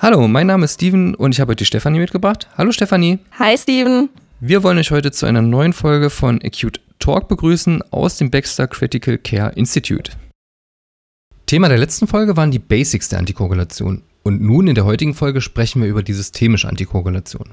Hallo, 0.00 0.28
mein 0.28 0.46
Name 0.46 0.66
ist 0.66 0.74
Steven 0.74 1.14
und 1.14 1.32
ich 1.32 1.40
habe 1.40 1.52
heute 1.52 1.58
die 1.58 1.64
Stefanie 1.64 1.98
mitgebracht. 1.98 2.48
Hallo 2.58 2.72
Stefanie. 2.72 3.20
Hi 3.38 3.56
Steven. 3.56 4.10
Wir 4.40 4.62
wollen 4.62 4.76
euch 4.76 4.90
heute 4.90 5.12
zu 5.12 5.24
einer 5.24 5.40
neuen 5.40 5.72
Folge 5.72 6.10
von 6.10 6.40
Acute 6.44 6.80
Talk 6.98 7.28
begrüßen 7.28 7.80
aus 7.90 8.18
dem 8.18 8.30
Baxter 8.30 8.66
Critical 8.66 9.16
Care 9.16 9.52
Institute. 9.56 10.12
Thema 11.46 11.68
der 11.68 11.78
letzten 11.78 12.06
Folge 12.06 12.36
waren 12.36 12.50
die 12.50 12.58
Basics 12.58 13.08
der 13.08 13.18
Antikoagulation. 13.18 14.02
Und 14.22 14.40
nun 14.40 14.68
in 14.68 14.74
der 14.74 14.84
heutigen 14.84 15.14
Folge 15.14 15.40
sprechen 15.40 15.82
wir 15.82 15.88
über 15.88 16.02
die 16.02 16.14
systemische 16.14 16.68
Antikoagulation. 16.68 17.50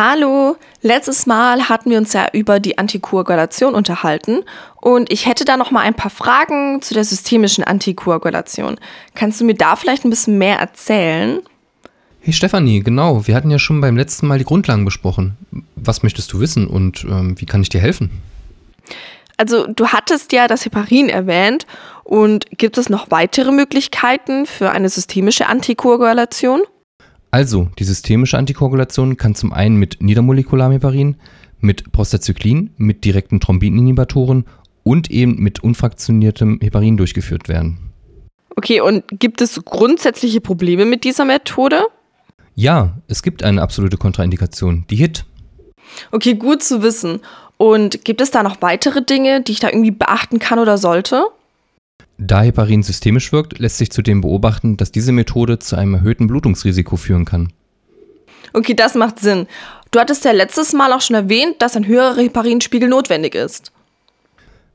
Hallo, 0.00 0.56
letztes 0.80 1.26
Mal 1.26 1.68
hatten 1.68 1.90
wir 1.90 1.98
uns 1.98 2.12
ja 2.12 2.28
über 2.32 2.60
die 2.60 2.78
Antikoagulation 2.78 3.74
unterhalten 3.74 4.44
und 4.80 5.10
ich 5.10 5.26
hätte 5.26 5.44
da 5.44 5.56
noch 5.56 5.72
mal 5.72 5.80
ein 5.80 5.94
paar 5.94 6.12
Fragen 6.12 6.80
zu 6.82 6.94
der 6.94 7.02
systemischen 7.02 7.64
Antikoagulation. 7.64 8.78
Kannst 9.16 9.40
du 9.40 9.44
mir 9.44 9.56
da 9.56 9.74
vielleicht 9.74 10.04
ein 10.04 10.10
bisschen 10.10 10.38
mehr 10.38 10.60
erzählen? 10.60 11.40
Hey 12.20 12.32
Stefanie, 12.32 12.78
genau, 12.78 13.26
wir 13.26 13.34
hatten 13.34 13.50
ja 13.50 13.58
schon 13.58 13.80
beim 13.80 13.96
letzten 13.96 14.28
Mal 14.28 14.38
die 14.38 14.44
Grundlagen 14.44 14.84
besprochen. 14.84 15.36
Was 15.74 16.04
möchtest 16.04 16.32
du 16.32 16.38
wissen 16.38 16.68
und 16.68 17.02
ähm, 17.02 17.34
wie 17.40 17.46
kann 17.46 17.62
ich 17.62 17.68
dir 17.68 17.80
helfen? 17.80 18.22
Also 19.36 19.66
du 19.66 19.88
hattest 19.88 20.32
ja 20.32 20.46
das 20.46 20.64
Heparin 20.64 21.08
erwähnt 21.08 21.66
und 22.04 22.46
gibt 22.56 22.78
es 22.78 22.88
noch 22.88 23.10
weitere 23.10 23.50
Möglichkeiten 23.50 24.46
für 24.46 24.70
eine 24.70 24.90
systemische 24.90 25.48
Antikoagulation? 25.48 26.60
Also, 27.30 27.68
die 27.78 27.84
systemische 27.84 28.38
Antikoagulation 28.38 29.16
kann 29.16 29.34
zum 29.34 29.52
einen 29.52 29.76
mit 29.76 29.98
niedermolekularem 30.00 30.72
Heparin, 30.72 31.16
mit 31.60 31.92
Prostacyclin, 31.92 32.70
mit 32.76 33.04
direkten 33.04 33.40
Thrombininhibitoren 33.40 34.44
und 34.82 35.10
eben 35.10 35.36
mit 35.42 35.62
unfraktioniertem 35.62 36.60
Heparin 36.62 36.96
durchgeführt 36.96 37.48
werden. 37.48 37.78
Okay, 38.56 38.80
und 38.80 39.04
gibt 39.12 39.40
es 39.40 39.62
grundsätzliche 39.64 40.40
Probleme 40.40 40.84
mit 40.84 41.04
dieser 41.04 41.24
Methode? 41.24 41.86
Ja, 42.54 42.96
es 43.06 43.22
gibt 43.22 43.44
eine 43.44 43.62
absolute 43.62 43.98
Kontraindikation, 43.98 44.84
die 44.90 44.96
HIT. 44.96 45.24
Okay, 46.10 46.34
gut 46.34 46.62
zu 46.62 46.82
wissen. 46.82 47.20
Und 47.56 48.04
gibt 48.04 48.20
es 48.20 48.30
da 48.30 48.42
noch 48.42 48.62
weitere 48.62 49.02
Dinge, 49.02 49.42
die 49.42 49.52
ich 49.52 49.60
da 49.60 49.68
irgendwie 49.68 49.90
beachten 49.90 50.38
kann 50.38 50.58
oder 50.58 50.78
sollte? 50.78 51.26
Da 52.18 52.42
Heparin 52.42 52.82
systemisch 52.82 53.32
wirkt, 53.32 53.58
lässt 53.58 53.78
sich 53.78 53.90
zudem 53.90 54.20
beobachten, 54.20 54.76
dass 54.76 54.90
diese 54.90 55.12
Methode 55.12 55.60
zu 55.60 55.76
einem 55.76 55.94
erhöhten 55.94 56.26
Blutungsrisiko 56.26 56.96
führen 56.96 57.24
kann. 57.24 57.52
Okay, 58.52 58.74
das 58.74 58.94
macht 58.94 59.20
Sinn. 59.20 59.46
Du 59.90 60.00
hattest 60.00 60.24
ja 60.24 60.32
letztes 60.32 60.72
Mal 60.72 60.92
auch 60.92 61.00
schon 61.00 61.16
erwähnt, 61.16 61.62
dass 61.62 61.76
ein 61.76 61.86
höherer 61.86 62.20
Heparinspiegel 62.20 62.88
notwendig 62.88 63.34
ist. 63.34 63.72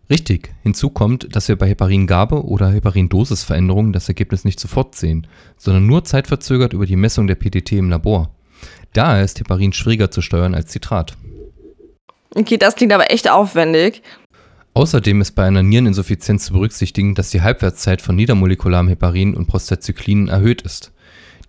Richtig. 0.10 0.54
Hinzu 0.64 0.90
kommt, 0.90 1.36
dass 1.36 1.48
wir 1.48 1.58
bei 1.58 1.68
Heparingabe 1.68 2.44
oder 2.46 2.72
Heparindosisveränderungen 2.72 3.94
das 3.94 4.08
Ergebnis 4.08 4.46
nicht 4.46 4.60
sofort 4.60 4.96
sehen, 4.96 5.28
sondern 5.58 5.86
nur 5.86 6.04
zeitverzögert 6.04 6.74
über 6.74 6.86
die 6.86 6.96
Messung 6.96 7.28
der 7.28 7.36
PTT 7.36 7.74
im 7.74 7.90
Labor. 7.90 8.30
Daher 8.94 9.24
ist 9.24 9.40
Heparin 9.40 9.74
schwieriger 9.74 10.12
zu 10.12 10.22
steuern 10.22 10.56
als 10.56 10.72
Citrat. 10.72 11.18
Okay, 12.36 12.58
das 12.58 12.76
klingt 12.76 12.94
aber 12.94 13.12
echt 13.12 13.30
aufwendig. 13.30 14.02
Außerdem 14.76 15.22
ist 15.22 15.32
bei 15.32 15.44
einer 15.44 15.62
Niereninsuffizienz 15.62 16.46
zu 16.46 16.54
berücksichtigen, 16.54 17.14
dass 17.14 17.30
die 17.30 17.42
Halbwertszeit 17.42 18.02
von 18.02 18.16
niedermolekularem 18.16 18.88
Heparin 18.88 19.36
und 19.36 19.46
Prostacyclin 19.46 20.30
erhöht 20.30 20.64
ist. 20.64 20.92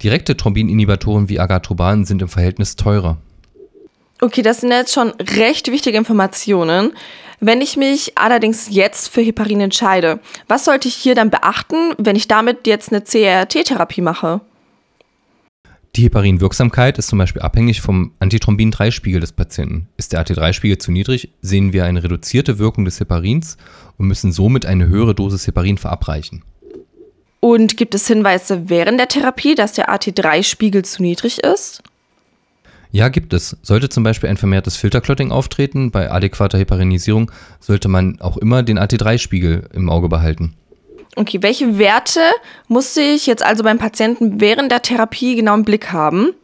Direkte 0.02 0.36
Thrombininhibitoren 0.36 1.28
wie 1.30 1.40
Agatroban 1.40 2.04
sind 2.04 2.20
im 2.20 2.28
Verhältnis 2.28 2.76
teurer. 2.76 3.16
Okay, 4.20 4.42
das 4.42 4.60
sind 4.60 4.70
jetzt 4.70 4.92
schon 4.92 5.10
recht 5.36 5.70
wichtige 5.70 5.96
Informationen. 5.96 6.92
Wenn 7.40 7.60
ich 7.60 7.76
mich 7.76 8.16
allerdings 8.16 8.68
jetzt 8.70 9.08
für 9.08 9.22
Heparin 9.22 9.60
entscheide, 9.60 10.20
was 10.46 10.64
sollte 10.64 10.88
ich 10.88 10.94
hier 10.94 11.14
dann 11.14 11.30
beachten, 11.30 11.92
wenn 11.98 12.16
ich 12.16 12.28
damit 12.28 12.66
jetzt 12.66 12.92
eine 12.92 13.02
CRT-Therapie 13.02 14.02
mache? 14.02 14.40
Die 15.96 16.02
Heparinwirksamkeit 16.02 16.98
ist 16.98 17.06
zum 17.06 17.20
Beispiel 17.20 17.42
abhängig 17.42 17.80
vom 17.80 18.10
Antithrombin-3-Spiegel 18.18 19.20
des 19.20 19.30
Patienten. 19.30 19.86
Ist 19.96 20.12
der 20.12 20.20
AT3-Spiegel 20.26 20.78
zu 20.78 20.90
niedrig, 20.90 21.28
sehen 21.40 21.72
wir 21.72 21.84
eine 21.84 22.02
reduzierte 22.02 22.58
Wirkung 22.58 22.84
des 22.84 22.98
Heparins 22.98 23.56
und 23.96 24.08
müssen 24.08 24.32
somit 24.32 24.66
eine 24.66 24.88
höhere 24.88 25.14
Dosis 25.14 25.46
Heparin 25.46 25.78
verabreichen. 25.78 26.42
Und 27.38 27.76
gibt 27.76 27.94
es 27.94 28.08
Hinweise 28.08 28.68
während 28.68 28.98
der 28.98 29.06
Therapie, 29.06 29.54
dass 29.54 29.74
der 29.74 29.88
AT3-Spiegel 29.88 30.84
zu 30.84 31.00
niedrig 31.00 31.38
ist? 31.44 31.84
Ja, 32.90 33.08
gibt 33.08 33.32
es. 33.32 33.56
Sollte 33.62 33.88
zum 33.88 34.02
Beispiel 34.02 34.30
ein 34.30 34.36
vermehrtes 34.36 34.76
Filterclotting 34.76 35.30
auftreten, 35.30 35.92
bei 35.92 36.10
adäquater 36.10 36.58
Heparinisierung 36.58 37.30
sollte 37.60 37.86
man 37.86 38.20
auch 38.20 38.36
immer 38.36 38.64
den 38.64 38.80
AT3-Spiegel 38.80 39.68
im 39.72 39.88
Auge 39.90 40.08
behalten. 40.08 40.54
Okay, 41.16 41.42
welche 41.42 41.78
Werte 41.78 42.20
musste 42.68 43.00
ich 43.00 43.26
jetzt 43.26 43.44
also 43.44 43.62
beim 43.62 43.78
Patienten 43.78 44.40
während 44.40 44.72
der 44.72 44.82
Therapie 44.82 45.36
genau 45.36 45.54
im 45.54 45.64
Blick 45.64 45.92
haben? 45.92 46.34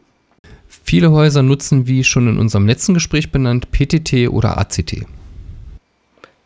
Viele 0.67 1.11
Häuser 1.11 1.43
nutzen, 1.43 1.87
wie 1.87 2.03
schon 2.03 2.27
in 2.27 2.39
unserem 2.39 2.65
letzten 2.65 2.93
Gespräch 2.93 3.31
benannt, 3.31 3.71
PTT 3.71 4.29
oder 4.29 4.57
ACT. 4.57 5.05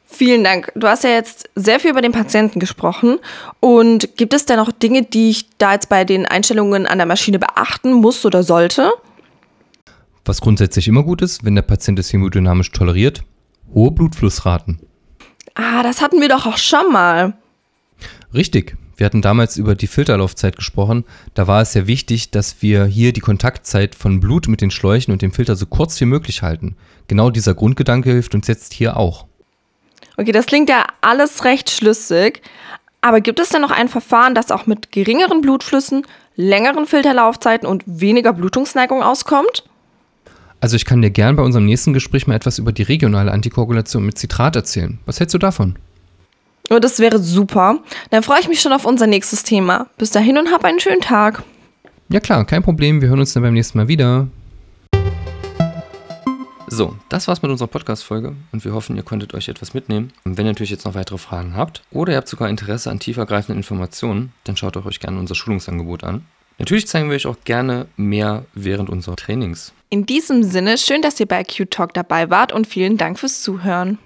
Vielen 0.08 0.44
Dank. 0.44 0.72
Du 0.76 0.88
hast 0.88 1.04
ja 1.04 1.10
jetzt 1.10 1.50
sehr 1.56 1.80
viel 1.80 1.92
über 1.92 2.02
den 2.02 2.14
Patienten 2.14 2.60
gesprochen. 2.60 3.20
Und 3.60 4.16
gibt 4.16 4.34
es 4.34 4.46
da 4.46 4.56
noch 4.56 4.72
Dinge, 4.72 5.04
die 5.04 5.30
ich 5.30 5.58
da 5.58 5.74
jetzt 5.74 5.90
bei 5.90 6.06
den 6.06 6.26
Einstellungen 6.26 6.88
an 6.88 6.98
der 6.98 7.06
Maschine 7.06 7.38
beachten 7.38 7.94
muss 7.94 8.26
oder 8.26 8.42
sollte? 8.42 8.92
Was 10.24 10.42
grundsätzlich 10.42 10.88
immer 10.88 11.04
gut 11.04 11.22
ist, 11.22 11.44
wenn 11.44 11.56
der 11.56 11.64
Patient 11.64 12.00
es 12.00 12.12
hemodynamisch 12.14 12.72
toleriert, 12.72 13.24
hohe 13.74 13.92
Blutflussraten. 13.92 14.80
Ah, 15.54 15.84
das 15.84 16.02
hatten 16.02 16.22
wir 16.22 16.30
doch 16.30 16.46
auch 16.46 16.58
schon 16.58 16.92
mal. 16.92 17.34
Richtig. 18.36 18.78
Wir 18.98 19.06
hatten 19.06 19.22
damals 19.22 19.58
über 19.58 19.76
die 19.76 19.88
Filterlaufzeit 19.88 20.56
gesprochen. 20.56 21.06
Da 21.34 21.48
war 21.48 21.62
es 21.62 21.74
sehr 21.74 21.88
wichtig, 21.88 22.32
dass 22.32 22.62
wir 22.62 22.86
hier 22.86 23.14
die 23.14 23.22
Kontaktzeit 23.22 23.96
von 23.96 24.20
Blut 24.20 24.48
mit 24.48 24.62
den 24.62 24.72
Schläuchen 24.72 25.12
und 25.12 25.22
dem 25.22 25.32
Filter 25.32 25.56
so 25.56 25.66
kurz 25.66 26.00
wie 26.00 26.06
möglich 26.06 26.42
halten. 26.42 26.76
Genau 27.08 27.30
dieser 27.30 27.54
Grundgedanke 27.54 28.12
hilft 28.12 28.36
uns 28.36 28.48
jetzt 28.48 28.74
hier 28.74 28.98
auch. 28.98 29.26
Okay, 30.18 30.32
das 30.32 30.46
klingt 30.46 30.70
ja 30.70 30.86
alles 31.02 31.44
recht 31.44 31.70
schlüssig. 31.70 32.42
Aber 33.02 33.22
gibt 33.22 33.40
es 33.40 33.50
denn 33.50 33.62
noch 33.62 33.72
ein 33.72 33.90
Verfahren, 33.90 34.34
das 34.34 34.50
auch 34.50 34.66
mit 34.66 34.92
geringeren 34.92 35.42
Blutflüssen, 35.42 36.06
längeren 36.36 36.88
Filterlaufzeiten 36.88 37.68
und 37.68 37.84
weniger 37.86 38.34
Blutungsneigung 38.34 39.04
auskommt? 39.04 39.64
Also 40.60 40.76
ich 40.76 40.86
kann 40.86 41.02
dir 41.02 41.12
gern 41.12 41.36
bei 41.36 41.44
unserem 41.44 41.66
nächsten 41.66 41.94
Gespräch 41.94 42.28
mal 42.28 42.36
etwas 42.36 42.58
über 42.58 42.72
die 42.72 42.82
regionale 42.84 43.32
Antikoagulation 43.32 44.06
mit 44.06 44.18
Citrat 44.18 44.56
erzählen. 44.56 45.00
Was 45.06 45.20
hältst 45.20 45.34
du 45.34 45.38
davon? 45.38 45.78
Oh, 46.70 46.80
das 46.80 47.00
wäre 47.00 47.20
super. 47.20 47.80
Dann 48.10 48.24
freue 48.24 48.40
ich 48.40 48.48
mich 48.48 48.62
schon 48.62 48.74
auf 48.74 48.86
unser 48.86 49.08
nächstes 49.08 49.44
Thema. 49.44 49.88
Bis 49.98 50.12
dahin 50.12 50.38
und 50.38 50.52
hab 50.52 50.66
einen 50.66 50.80
schönen 50.80 51.02
Tag. 51.02 51.44
Ja 52.10 52.20
klar, 52.20 52.46
kein 52.46 52.64
Problem. 52.64 53.02
Wir 53.02 53.10
hören 53.10 53.20
uns 53.20 53.34
dann 53.34 53.44
beim 53.44 53.54
nächsten 53.54 53.78
Mal 53.78 53.88
wieder. 53.88 54.28
So, 56.68 56.96
das 57.10 57.28
war's 57.28 57.42
mit 57.42 57.52
unserer 57.52 57.68
Podcast-Folge 57.68 58.36
und 58.52 58.66
wir 58.66 58.74
hoffen, 58.74 58.98
ihr 58.98 59.04
konntet 59.04 59.34
euch 59.34 59.48
etwas 59.48 59.74
mitnehmen. 59.74 60.12
Und 60.26 60.38
wenn 60.38 60.46
ihr 60.46 60.52
natürlich 60.52 60.72
jetzt 60.72 60.86
noch 60.86 60.96
weitere 60.96 61.20
Fragen 61.20 61.56
habt 61.56 61.84
oder 61.92 62.14
ihr 62.14 62.18
habt 62.18 62.28
sogar 62.28 62.50
Interesse 62.50 62.90
an 62.90 63.00
tiefergreifenden 63.00 63.58
Informationen, 63.58 64.34
dann 64.44 64.58
schaut 64.58 64.76
euch 64.76 65.00
gerne 65.00 65.20
unser 65.20 65.36
Schulungsangebot 65.36 66.04
an. 66.04 66.26
Natürlich 66.58 66.88
zeigen 66.88 67.10
wir 67.10 67.16
euch 67.16 67.28
auch 67.28 67.38
gerne 67.44 67.86
mehr 67.98 68.46
während 68.56 68.90
unserer 68.90 69.16
Trainings. 69.16 69.74
In 69.90 70.06
diesem 70.06 70.44
Sinne, 70.44 70.78
schön, 70.78 71.02
dass 71.02 71.20
ihr 71.20 71.28
bei 71.28 71.44
Q 71.44 71.66
Talk 71.66 71.94
dabei 71.94 72.30
wart 72.30 72.52
und 72.52 72.66
vielen 72.66 72.98
Dank 72.98 73.20
fürs 73.20 73.42
Zuhören. 73.42 74.00